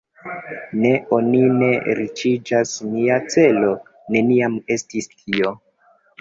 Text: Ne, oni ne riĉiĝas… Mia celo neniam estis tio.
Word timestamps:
Ne, 0.83 0.93
oni 1.17 1.41
ne 1.57 1.69
riĉiĝas… 1.99 2.71
Mia 2.95 3.19
celo 3.35 3.71
neniam 4.17 4.57
estis 4.79 5.11
tio. 5.13 5.55